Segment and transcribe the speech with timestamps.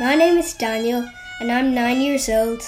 [0.00, 1.06] My name is Daniel
[1.38, 2.62] and I'm nine years old.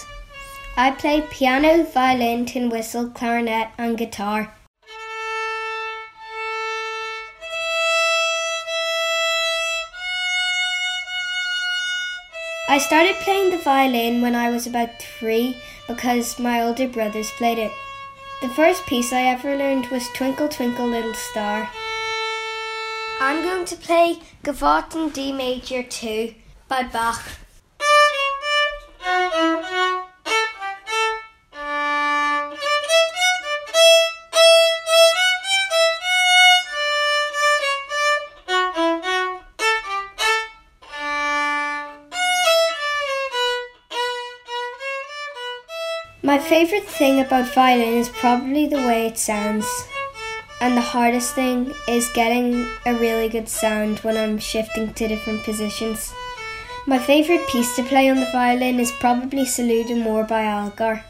[0.76, 4.52] I play piano, violin, tin whistle, clarinet, and guitar.
[12.68, 15.56] I started playing the violin when I was about three
[15.88, 17.72] because my older brothers played it.
[18.42, 21.70] The first piece I ever learned was Twinkle Twinkle Little Star.
[23.18, 26.34] I'm going to play Gavotte in D Major 2
[26.68, 27.22] by Bach.
[46.22, 49.66] My favourite thing about violin is probably the way it sounds.
[50.60, 55.44] And the hardest thing is getting a really good sound when I'm shifting to different
[55.44, 56.14] positions.
[56.86, 61.02] My favourite piece to play on the violin is probably Salut d'Amour by Elgar.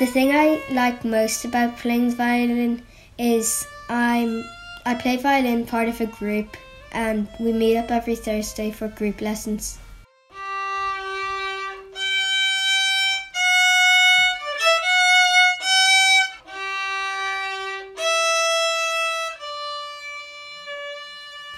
[0.00, 2.82] The thing I like most about playing violin
[3.18, 4.44] is I'm
[4.86, 6.56] I play violin part of a group
[6.92, 9.78] and we meet up every Thursday for group lessons.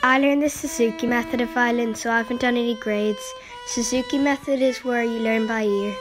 [0.02, 3.34] I learned the Suzuki method of violin, so I haven't done any grades.
[3.66, 5.94] Suzuki method is where you learn by ear.